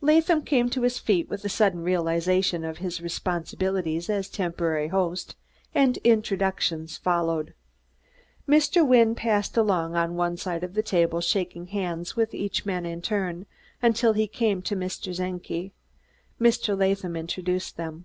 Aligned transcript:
Latham 0.00 0.42
came 0.42 0.70
to 0.70 0.82
his 0.82 1.00
feet 1.00 1.28
with 1.28 1.44
a 1.44 1.48
sudden 1.48 1.82
realization 1.82 2.62
of 2.64 2.78
his 2.78 3.00
responsibilities 3.00 4.08
as 4.08 4.28
a 4.28 4.32
temporary 4.32 4.86
host, 4.86 5.34
and 5.74 5.96
introductions 6.04 6.96
followed. 6.96 7.52
Mr. 8.48 8.86
Wynne 8.86 9.16
passed 9.16 9.56
along 9.56 9.96
on 9.96 10.14
one 10.14 10.36
side 10.36 10.62
of 10.62 10.74
the 10.74 10.84
table, 10.84 11.20
shaking 11.20 11.66
hands 11.66 12.14
with 12.14 12.32
each 12.32 12.64
man 12.64 12.86
in 12.86 13.02
turn 13.02 13.44
until 13.82 14.12
he 14.12 14.28
came 14.28 14.62
to 14.62 14.76
Mr. 14.76 15.12
Czenki. 15.12 15.72
Mr. 16.40 16.78
Latham 16.78 17.16
introduced 17.16 17.76
them. 17.76 18.04